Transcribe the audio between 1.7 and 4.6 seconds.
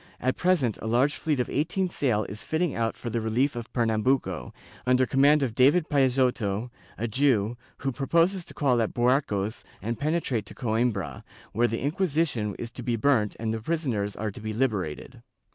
sail is fitting out for the relief of Pernambuco,